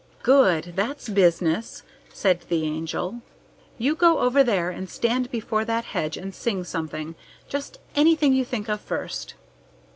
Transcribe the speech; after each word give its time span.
"Good! 0.23 0.73
That's 0.75 1.09
business!" 1.09 1.83
said 2.11 2.45
the 2.49 2.65
Angel. 2.65 3.21
"You 3.77 3.93
go 3.93 4.17
over 4.17 4.43
there 4.43 4.71
and 4.71 4.89
stand 4.89 5.29
before 5.29 5.63
that 5.65 5.85
hedge 5.85 6.17
and 6.17 6.33
sing 6.33 6.63
something. 6.63 7.13
Just 7.47 7.77
anything 7.95 8.33
you 8.33 8.43
think 8.43 8.67
of 8.67 8.81
first." 8.81 9.35